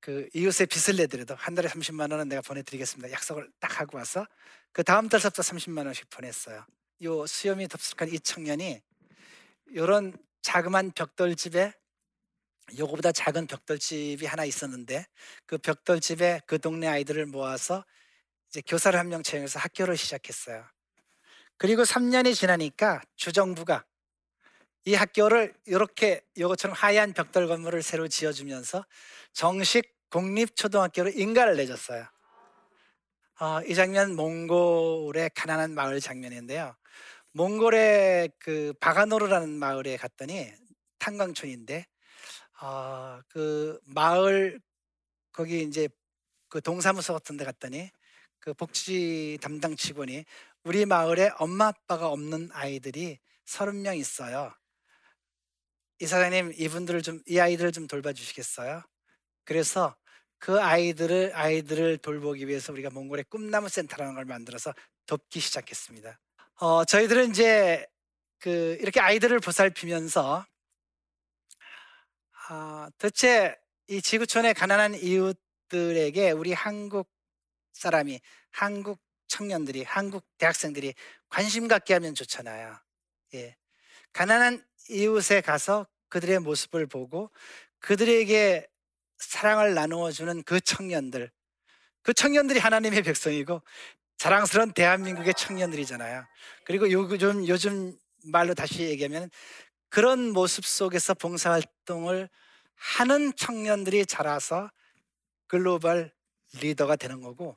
그 0.00 0.28
이웃에 0.34 0.66
빚을 0.66 0.96
내더라도 0.98 1.34
한 1.34 1.54
달에 1.54 1.68
30만 1.68 2.10
원은 2.12 2.28
내가 2.28 2.42
보내드리겠습니다. 2.42 3.10
약속을 3.12 3.50
딱 3.60 3.80
하고 3.80 3.98
와서 3.98 4.26
그 4.72 4.84
다음 4.84 5.08
달서부터 5.08 5.42
30만 5.42 5.86
원씩 5.86 6.08
보냈어요. 6.10 6.64
요 7.02 7.26
수염이 7.26 7.68
덥석한 7.68 8.08
이 8.12 8.20
청년이 8.20 8.80
요런 9.74 10.16
자그만 10.42 10.92
벽돌집에 10.92 11.72
요거보다 12.78 13.12
작은 13.12 13.46
벽돌집이 13.46 14.26
하나 14.26 14.44
있었는데 14.44 15.06
그 15.46 15.58
벽돌집에 15.58 16.42
그 16.46 16.58
동네 16.60 16.86
아이들을 16.86 17.26
모아서 17.26 17.84
이제 18.48 18.62
교사를 18.66 18.98
한 18.98 19.08
명 19.08 19.22
채용해서 19.22 19.58
학교를 19.58 19.96
시작했어요. 19.96 20.64
그리고 21.56 21.84
3년이 21.84 22.34
지나니까 22.34 23.02
주정부가 23.16 23.84
이 24.88 24.94
학교를 24.94 25.52
이렇게 25.66 26.22
이것처럼 26.34 26.74
하얀 26.74 27.12
벽돌 27.12 27.46
건물을 27.46 27.82
새로 27.82 28.08
지어주면서 28.08 28.86
정식 29.34 29.94
공립 30.08 30.56
초등학교로 30.56 31.10
인가를 31.10 31.58
내줬어요. 31.58 32.06
어, 33.38 33.60
이 33.66 33.74
장면 33.74 34.16
몽골의 34.16 35.32
가난한 35.34 35.74
마을 35.74 36.00
장면인데요. 36.00 36.74
몽골의 37.32 38.30
그 38.38 38.72
바가노르라는 38.80 39.50
마을에 39.50 39.98
갔더니 39.98 40.50
탄광촌인데 40.96 41.86
어, 42.62 43.20
그 43.28 43.78
마을 43.84 44.58
거기 45.32 45.64
이제 45.64 45.90
그 46.48 46.62
동사무소 46.62 47.12
같은 47.12 47.36
데 47.36 47.44
갔더니 47.44 47.90
그 48.38 48.54
복지 48.54 49.36
담당 49.42 49.76
직원이 49.76 50.24
우리 50.64 50.86
마을에 50.86 51.30
엄마 51.38 51.66
아빠가 51.66 52.08
없는 52.08 52.48
아이들이 52.54 53.18
서른 53.44 53.82
명 53.82 53.94
있어요. 53.94 54.50
이사장님 56.00 56.54
이분들을 56.56 57.02
좀 57.02 57.22
이 57.26 57.40
아이들을 57.40 57.72
좀 57.72 57.86
돌봐주시겠어요? 57.86 58.82
그래서 59.44 59.96
그 60.38 60.60
아이들을 60.60 61.32
아이들을 61.34 61.98
돌보기 61.98 62.46
위해서 62.46 62.72
우리가 62.72 62.90
몽골의 62.90 63.24
꿈나무 63.28 63.68
센터라는 63.68 64.14
걸 64.14 64.24
만들어서 64.24 64.72
돕기 65.06 65.40
시작했습니다. 65.40 66.18
어, 66.60 66.84
저희들은 66.84 67.30
이제 67.30 67.86
그 68.38 68.76
이렇게 68.80 69.00
아이들을 69.00 69.40
보살피면서 69.40 70.46
아, 72.48 72.90
도대체 72.98 73.56
이 73.88 74.00
지구촌의 74.00 74.54
가난한 74.54 74.94
이웃들에게 74.94 76.30
우리 76.32 76.52
한국 76.52 77.10
사람이 77.72 78.20
한국 78.50 79.00
청년들이 79.28 79.82
한국 79.84 80.24
대학생들이 80.38 80.94
관심 81.28 81.68
갖게 81.68 81.94
하면 81.94 82.14
좋잖아요. 82.14 82.78
예. 83.34 83.56
가난한 84.12 84.66
이웃에 84.88 85.40
가서 85.40 85.86
그들의 86.08 86.40
모습을 86.40 86.86
보고 86.86 87.30
그들에게 87.80 88.66
사랑을 89.18 89.74
나누어 89.74 90.10
주는 90.10 90.42
그 90.42 90.60
청년들 90.60 91.30
그 92.02 92.14
청년들이 92.14 92.58
하나님의 92.58 93.02
백성이고 93.02 93.62
자랑스러운 94.16 94.72
대한민국의 94.72 95.34
청년들이잖아요. 95.34 96.24
그리고 96.64 96.90
요즘 96.90 97.46
요즘 97.46 97.96
말로 98.24 98.54
다시 98.54 98.82
얘기하면 98.82 99.30
그런 99.90 100.30
모습 100.32 100.66
속에서 100.66 101.14
봉사활동을 101.14 102.28
하는 102.74 103.32
청년들이 103.36 104.06
자라서 104.06 104.70
글로벌 105.46 106.12
리더가 106.60 106.96
되는 106.96 107.20
거고 107.20 107.56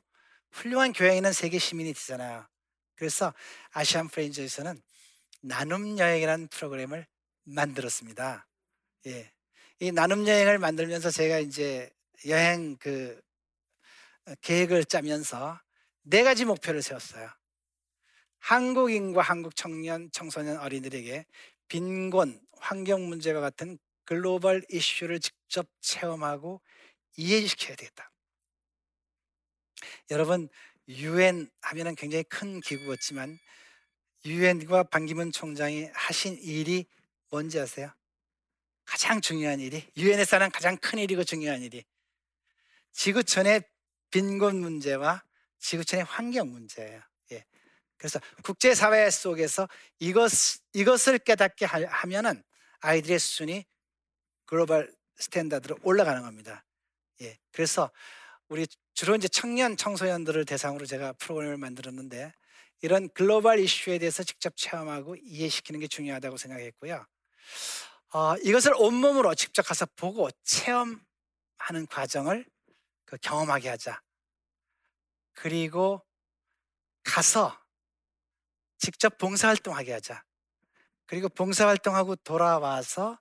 훌륭한 0.50 0.92
교회에는 0.92 1.32
세계 1.32 1.58
시민이 1.58 1.94
되잖아요. 1.94 2.46
그래서 2.94 3.34
아시안 3.72 4.08
프레인즈에서는 4.08 4.80
나눔 5.40 5.98
여행이라는 5.98 6.48
프로그램을 6.48 7.06
만들었습니다. 7.44 8.46
예. 9.06 9.32
이 9.80 9.90
나눔 9.90 10.26
여행을 10.26 10.58
만들면서 10.58 11.10
제가 11.10 11.38
이제 11.38 11.90
여행 12.26 12.76
그 12.76 13.20
계획을 14.42 14.84
짜면서 14.84 15.60
네 16.02 16.22
가지 16.22 16.44
목표를 16.44 16.82
세웠어요. 16.82 17.28
한국인과 18.38 19.22
한국 19.22 19.56
청년, 19.56 20.10
청소년 20.12 20.58
어린이들에게 20.58 21.26
빈곤, 21.68 22.40
환경 22.58 23.08
문제와 23.08 23.40
같은 23.40 23.78
글로벌 24.04 24.64
이슈를 24.68 25.20
직접 25.20 25.66
체험하고 25.80 26.60
이해시켜야 27.16 27.76
되겠다. 27.76 28.10
여러분 30.10 30.48
유엔 30.88 31.50
하면은 31.60 31.94
굉장히 31.94 32.24
큰 32.24 32.60
기구였지만 32.60 33.38
유엔과 34.24 34.84
반기문 34.84 35.32
총장이 35.32 35.88
하신 35.92 36.36
일이 36.40 36.86
뭔지 37.32 37.58
아세요? 37.58 37.90
가장 38.84 39.22
중요한 39.22 39.58
일이 39.58 39.90
유엔에서 39.96 40.36
하는 40.36 40.50
가장 40.50 40.76
큰 40.76 40.98
일이고 40.98 41.24
중요한 41.24 41.62
일이 41.62 41.82
지구촌의 42.92 43.62
빈곤 44.10 44.60
문제와 44.60 45.24
지구촌의 45.58 46.04
환경 46.04 46.50
문제예요. 46.52 47.00
예. 47.32 47.46
그래서 47.96 48.20
국제 48.42 48.74
사회 48.74 49.08
속에서 49.08 49.66
이것, 49.98 50.30
이것을 50.74 51.20
깨닫게 51.20 51.64
하면은 51.64 52.42
아이들의 52.80 53.18
수준이 53.18 53.64
글로벌 54.44 54.94
스탠다드로 55.16 55.78
올라가는 55.84 56.20
겁니다. 56.20 56.66
예. 57.22 57.38
그래서 57.50 57.90
우리 58.50 58.66
주로 58.92 59.16
이제 59.16 59.26
청년 59.26 59.78
청소년들을 59.78 60.44
대상으로 60.44 60.84
제가 60.84 61.14
프로그램을 61.14 61.56
만들었는데 61.56 62.34
이런 62.82 63.08
글로벌 63.14 63.58
이슈에 63.60 63.98
대해서 63.98 64.22
직접 64.22 64.54
체험하고 64.54 65.16
이해시키는 65.16 65.80
게 65.80 65.86
중요하다고 65.86 66.36
생각했고요. 66.36 67.06
어, 68.12 68.36
이것을 68.38 68.74
온몸으로 68.76 69.34
직접 69.34 69.62
가서 69.62 69.86
보고 69.96 70.28
체험하는 70.44 71.86
과정을 71.88 72.46
그 73.04 73.16
경험하게 73.18 73.68
하자. 73.70 74.00
그리고 75.32 76.04
가서 77.04 77.58
직접 78.78 79.16
봉사활동하게 79.18 79.92
하자. 79.92 80.22
그리고 81.06 81.28
봉사활동하고 81.28 82.16
돌아와서 82.16 83.18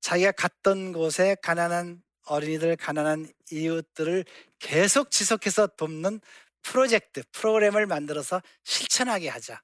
자기가 0.00 0.32
갔던 0.32 0.92
곳에 0.92 1.36
가난한 1.42 2.02
어린이들, 2.26 2.76
가난한 2.76 3.32
이웃들을 3.50 4.24
계속 4.58 5.10
지속해서 5.10 5.68
돕는 5.68 6.20
프로젝트, 6.62 7.22
프로그램을 7.32 7.86
만들어서 7.86 8.42
실천하게 8.64 9.28
하자. 9.28 9.60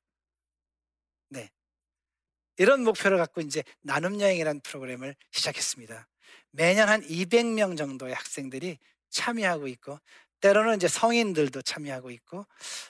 네. 2.57 2.63
이런 2.63 2.85
목표를 2.85 3.19
갖고 3.19 3.41
이제 3.41 3.63
나눔 3.83 4.21
여행이라는 4.21 4.61
프로그램을 4.61 5.15
시작했습니다. 5.31 6.07
매년 6.51 6.89
한 6.89 7.03
200명 7.03 7.77
정도의 7.77 8.15
학생들이 8.15 8.79
참여하고 9.11 9.69
있고 9.69 9.99
때로는 10.41 10.77
이제 10.77 10.89
성인들도 10.89 11.63
참여하고 11.63 12.11
있고 12.11 12.47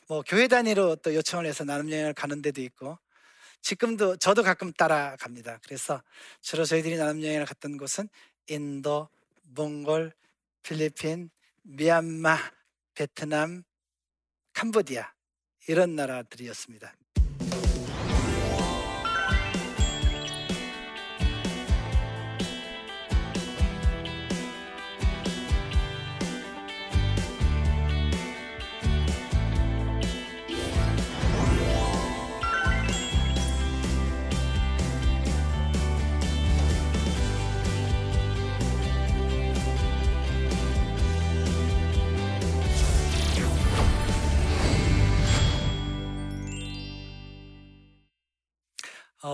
뭐 0.08 0.22
교회 0.26 0.48
단위로 0.48 0.96
또 0.96 1.14
요청을 1.14 1.46
해서 1.46 1.64
나눔 1.64 1.90
여행을 1.90 2.14
가는 2.14 2.42
데도 2.42 2.60
있고 2.62 2.98
지금도 3.62 4.16
저도 4.18 4.42
가끔 4.42 4.72
따라갑니다. 4.72 5.60
그래서 5.64 6.02
주로 6.40 6.64
저희들이 6.64 6.96
나눔 6.96 7.22
여행을 7.22 7.46
갔던 7.46 7.78
곳은 7.78 8.08
인도, 8.48 9.08
몽골, 9.54 10.12
필리핀, 10.62 11.30
미얀마, 11.62 12.38
베트남, 12.94 13.64
캄보디아 14.52 15.12
이런 15.68 15.96
나라들이었습니다. 15.96 16.94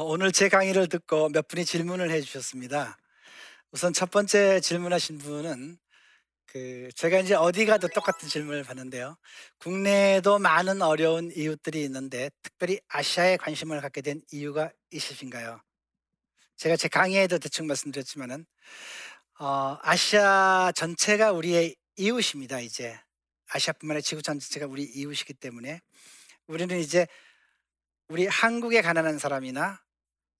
오늘 0.01 0.33
제 0.33 0.49
강의를 0.49 0.89
듣고 0.89 1.29
몇 1.29 1.47
분이 1.49 1.67
질문을 1.67 2.11
해주셨습니다. 2.11 2.97
우선 3.73 3.93
첫 3.93 4.11
번째 4.11 4.59
질문하신 4.61 5.19
분은 5.19 5.77
그 6.47 6.89
제가 6.95 7.19
이제 7.19 7.35
어디 7.35 7.67
가도 7.67 7.89
똑같은 7.89 8.27
질문을 8.27 8.65
받는데요. 8.65 9.19
국내에도 9.59 10.39
많은 10.39 10.81
어려운 10.81 11.31
이웃들이 11.35 11.83
있는데 11.85 12.31
특별히 12.43 12.81
아시아에 12.89 13.37
관심을 13.37 13.83
갖게 13.83 14.01
된 14.01 14.23
이유가 14.33 14.73
있으신가요? 14.91 15.61
제가 16.57 16.77
제 16.77 16.89
강의에도 16.89 17.39
대충 17.39 17.67
말씀드렸지만은 17.67 18.47
어, 19.41 19.79
아시아 19.83 20.73
전체가 20.75 21.33
우리의 21.33 21.77
이웃입니다. 21.97 22.61
이제 22.61 22.99
아시아뿐만 23.51 23.97
아니라 23.97 24.03
지구 24.03 24.23
전체가 24.23 24.67
우리 24.67 24.85
이웃이기 24.85 25.35
때문에 25.35 25.83
우리는 26.47 26.79
이제 26.79 27.07
우리 28.13 28.27
한국에 28.27 28.83
가난한 28.83 29.19
사람이나 29.19 29.83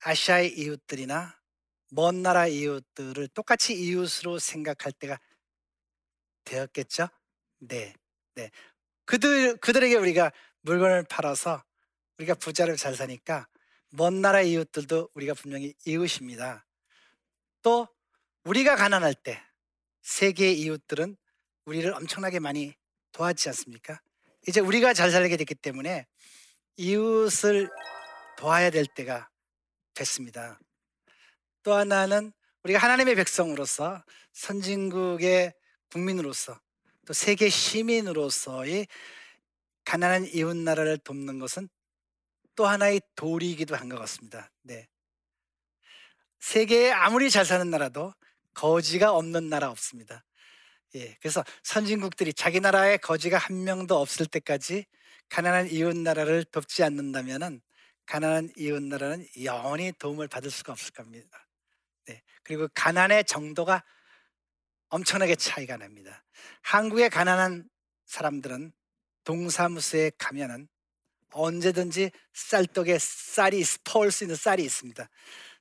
아시아의 0.01 0.59
이웃들이나 0.59 1.41
먼 1.89 2.21
나라 2.21 2.47
이웃들을 2.47 3.29
똑같이 3.29 3.73
이웃으로 3.73 4.39
생각할 4.39 4.93
때가 4.93 5.19
되었겠죠? 6.45 7.09
네. 7.61 7.95
네. 8.35 8.51
그들 9.07 9.57
그들에게 9.57 9.95
우리가 9.95 10.33
물건을 10.61 11.05
팔아서 11.05 11.65
우리가 12.19 12.35
부자를 12.35 12.77
잘 12.77 12.95
사니까 12.95 13.49
먼 13.93 14.21
나라 14.21 14.43
이웃들도 14.43 15.09
우리가 15.15 15.33
분명히 15.33 15.73
이웃입니다. 15.87 16.67
또 17.63 17.89
우리가 18.45 18.77
가난할 18.77 19.15
때 19.15 19.43
세계의 20.03 20.61
이웃들은 20.61 21.17
우리를 21.65 21.91
엄청나게 21.95 22.39
많이 22.39 22.75
도와주지 23.13 23.49
않습니까? 23.49 24.03
이제 24.47 24.61
우리가 24.61 24.93
잘 24.93 25.11
살게 25.11 25.39
됐기 25.39 25.55
때문에 25.55 26.07
이웃을 26.77 27.69
도와야 28.39 28.71
될 28.71 28.87
때가 28.87 29.29
됐습니다. 29.95 30.59
또 31.63 31.75
하나는 31.75 32.33
우리가 32.65 32.79
하나님의 32.79 33.15
백성으로서 33.17 34.03
선진국의 34.33 35.53
국민으로서 35.91 36.59
또 37.07 37.13
세계 37.13 37.49
시민으로서의 37.49 38.87
가난한 39.85 40.27
이웃 40.27 40.57
나라를 40.57 40.99
돕는 40.99 41.39
것은 41.39 41.69
또 42.55 42.67
하나의 42.67 43.01
도리이기도 43.17 43.77
한 43.77 43.89
것 43.89 43.99
같습니다. 43.99 44.51
네. 44.63 44.87
세계에 46.41 46.91
아무리 46.93 47.31
잘 47.31 47.45
사는 47.45 47.69
나라도 47.71 48.13
거지가 48.55 49.13
없는 49.13 49.49
나라 49.49 49.71
없습니다. 49.71 50.25
예, 50.95 51.17
그래서 51.21 51.43
선진국들이 51.63 52.35
자기 52.35 52.61
나라에 52.61 52.99
거지가 52.99 53.39
한 53.39 53.65
명도 53.65 53.99
없을 53.99 54.27
때까지 54.27 54.85
가난한 55.33 55.71
이웃 55.71 55.97
나라를 55.97 56.45
돕지 56.45 56.85
않는다면은 56.85 57.63
가난한 58.05 58.51
이웃 58.59 58.83
나라는 58.83 59.27
영원히 59.43 59.91
도움을 59.93 60.29
받을 60.29 60.51
수가 60.51 60.73
없을 60.73 60.93
겁니다. 60.93 61.49
네, 62.05 62.23
그리고 62.43 62.69
가난의 62.75 63.25
정도가 63.25 63.83
엄청나게 64.89 65.37
차이가 65.37 65.79
납니다. 65.79 66.23
한국의 66.61 67.09
가난한 67.09 67.67
사람들은 68.05 68.73
동사무소에 69.25 70.11
가면은 70.19 70.69
언제든지 71.31 72.11
쌀떡에 72.35 72.99
쌀이 72.99 73.65
퍼올 73.85 74.13
수 74.13 74.25
있는 74.25 74.37
쌀이 74.37 74.63
있습니다. 74.63 75.09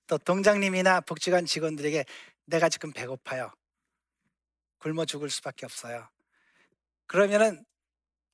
또 0.06 0.18
동장님이나 0.18 1.00
복지관 1.00 1.46
직원들에게 1.46 2.04
내가 2.44 2.68
지금 2.68 2.92
배고파요. 2.92 3.50
굶어 4.80 5.06
죽을 5.06 5.30
수밖에 5.30 5.66
없어요. 5.66 6.10
그러면은 7.08 7.64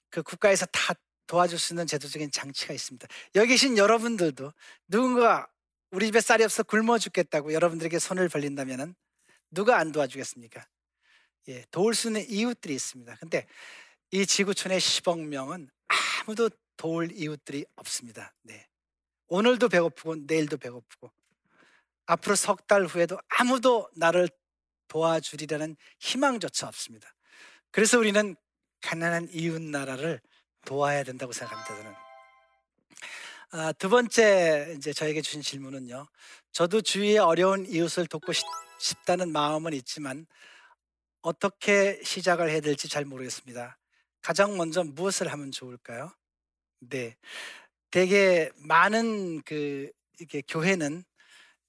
그 0.10 0.24
국가에서 0.24 0.66
다 0.68 0.96
도와줄 1.28 1.60
수 1.60 1.74
있는 1.74 1.86
제도적인 1.88 2.32
장치가 2.32 2.74
있습니다. 2.74 3.08
여기 3.36 3.50
계신 3.50 3.78
여러분들도 3.78 4.52
누군가 4.88 5.48
우리 5.92 6.08
집에 6.08 6.22
쌀이 6.22 6.44
없어 6.44 6.64
굶어 6.64 6.98
죽겠다고 6.98 7.54
여러분들에게 7.54 8.00
손을 8.00 8.30
벌린다면은 8.30 8.96
누가 9.52 9.78
안 9.78 9.92
도와주겠습니까? 9.92 10.66
예, 11.50 11.66
도울 11.72 11.96
수 11.96 12.08
있는 12.08 12.26
이웃들이 12.30 12.74
있습니다. 12.74 13.16
근데 13.20 13.48
이 14.12 14.26
지구촌의 14.26 14.80
10억 14.80 15.20
명은 15.20 15.70
아무도 15.88 16.50
도울 16.76 17.12
이웃들이 17.12 17.66
없습니다. 17.76 18.34
네. 18.44 18.68
오늘도 19.28 19.70
배고프고 19.70 20.16
내일도 20.28 20.58
배고프고 20.58 21.12
앞으로 22.06 22.36
석 22.36 22.68
달 22.68 22.86
후에도 22.86 23.18
아무도 23.30 23.90
나를 23.96 24.30
도와주리라는 24.88 25.76
희망조차 26.00 26.68
없습니다. 26.68 27.14
그래서 27.72 27.98
우리는 27.98 28.36
가난한 28.82 29.30
이웃 29.32 29.62
나라를 29.62 30.22
도와야 30.68 31.04
된다고 31.04 31.32
생각합니다. 31.32 31.76
저는. 31.78 31.96
아, 33.52 33.72
두 33.72 33.88
번째 33.88 34.76
이제 34.78 34.92
저에게 34.92 35.22
주신 35.22 35.42
질문은요. 35.42 36.06
저도 36.52 36.82
주위에 36.82 37.18
어려운 37.20 37.66
이웃을 37.66 38.06
돕고 38.06 38.34
싶, 38.34 38.44
싶다는 38.78 39.32
마음은 39.32 39.72
있지만 39.74 40.28
어떻게 41.22 42.02
시작을 42.04 42.50
해야 42.50 42.60
될지 42.60 42.90
잘 42.90 43.06
모르겠습니다. 43.06 43.80
가장 44.22 44.58
먼저 44.58 44.84
무엇을 44.84 45.32
하면 45.32 45.52
좋을까요? 45.52 46.12
네. 46.82 47.16
되게 47.90 48.52
많은 48.58 49.42
그 49.44 49.90
이게 50.20 50.42
교회는 50.46 51.06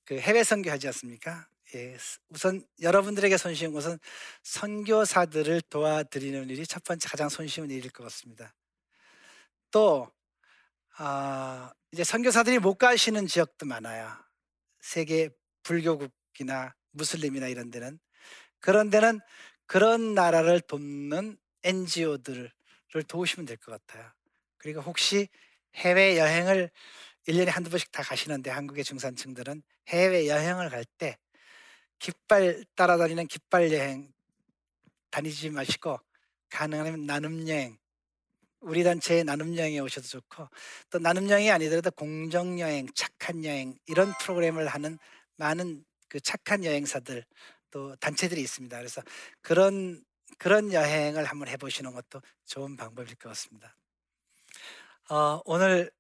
그 0.05 0.19
해외 0.19 0.43
선교하지 0.43 0.89
않습니까? 0.89 1.47
예, 1.77 1.97
우선 2.31 2.67
여러분들에게 2.81 3.37
손쉬운 3.37 3.73
것은 3.73 3.99
선교사들을 4.43 5.61
도와드리는 5.69 6.51
일이 6.51 6.67
첫 6.67 6.83
번째 6.83 7.09
가장 7.09 7.29
손쉬운 7.29 7.71
일일 7.71 7.91
것 7.91 8.03
같습니다. 8.05 8.55
또 9.71 10.11
아, 10.99 11.73
이제 11.93 12.05
선교사들이 12.05 12.59
못 12.59 12.77
가시는 12.77 13.27
지역도 13.27 13.67
많아요. 13.67 14.13
세계 14.81 15.31
불교국이나 15.63 16.75
무슬림이나 16.93 17.49
이런 17.49 17.71
데는 17.71 17.99
그런 18.61 18.91
데는 18.91 19.21
그런 19.67 20.15
나라를 20.15 20.61
돕는 20.63 21.37
NGO들을 21.63 22.51
도우시면 23.07 23.47
될 23.47 23.57
것 23.59 23.73
같아요. 23.87 24.11
그리고 24.57 24.81
혹시 24.81 25.29
해외 25.77 26.19
여행을 26.19 26.71
1년에 27.29 27.49
한두 27.49 27.71
번씩 27.71 27.93
다 27.93 28.03
가시는데 28.03 28.51
한국의 28.51 28.85
중산층들은 28.85 29.63
해외 29.89 30.29
여행을 30.29 30.71
갈 30.71 30.85
때 30.99 31.19
깃발 31.99 32.65
따라다니는 32.75 33.27
깃발 33.27 33.73
여행 33.73 34.13
다니지 35.11 35.51
마시고 35.51 35.99
가능하면 36.51 37.07
나눔 37.07 37.47
여행 37.49 37.79
우리 38.61 38.83
단체에 38.83 39.23
나눔 39.23 39.57
여행에 39.57 39.79
오셔도 39.81 40.07
좋고 40.07 40.49
또 40.91 40.99
나눔 40.99 41.29
여행이 41.29 41.51
아니더라도 41.51 41.91
공정 41.93 42.59
여행, 42.61 42.89
착한 42.95 43.45
여행 43.45 43.79
이런 43.87 44.13
프로그램을 44.21 44.67
하는 44.67 44.99
많은 45.37 45.85
그 46.09 46.21
착한 46.21 46.65
여행사들 46.65 47.25
또 47.71 47.95
단체들이 47.97 48.41
있습니다. 48.41 48.77
그래서 48.77 49.03
그런 49.43 50.03
그런 50.39 50.73
여행을 50.73 51.25
한번 51.25 51.49
해보시는 51.49 51.93
것도 51.93 52.21
좋은 52.47 52.77
방법일 52.77 53.15
것 53.17 53.29
같습니다. 53.31 53.75
어, 55.11 55.41
오늘 55.45 55.91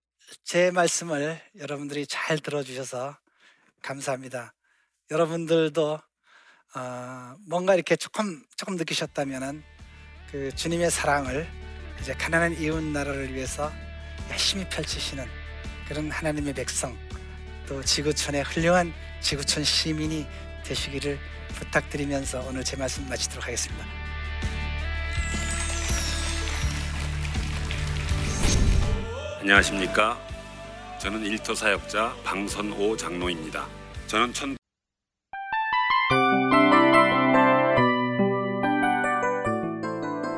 제 0.45 0.71
말씀을 0.71 1.41
여러분들이 1.57 2.07
잘 2.07 2.39
들어주셔서 2.39 3.19
감사합니다. 3.83 4.55
여러분들도 5.11 6.01
어, 6.75 7.35
뭔가 7.47 7.75
이렇게 7.75 7.97
조금 7.97 8.45
조금 8.57 8.77
느끼셨다면은 8.77 9.63
그 10.31 10.55
주님의 10.55 10.91
사랑을 10.91 11.68
이제 12.01 12.15
가난한 12.15 12.61
이웃 12.61 12.83
나라를 12.83 13.35
위해서 13.35 13.73
열심히 14.31 14.69
펼치시는 14.69 15.27
그런 15.87 16.11
하나님의 16.11 16.55
백성 16.55 16.97
또 17.67 17.83
지구촌의 17.83 18.45
훌륭한 18.45 18.93
지구촌 19.21 19.65
시민이 19.65 20.27
되시기를 20.65 21.19
부탁드리면서 21.55 22.41
오늘 22.47 22.63
제 22.63 22.77
말씀 22.77 23.09
마치도록 23.09 23.47
하겠습니다. 23.47 23.85
안녕하십니까? 29.41 30.19
저는 31.01 31.25
일터 31.25 31.55
사역자 31.55 32.17
방선오 32.25 32.97
장로입니다. 32.97 33.67
저는 34.07 34.33
천 34.33 34.58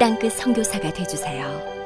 땅끝 0.00 0.32
선교사가 0.32 0.90
되주세요. 0.94 1.79